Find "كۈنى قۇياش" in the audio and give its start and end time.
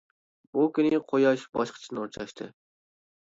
0.77-1.45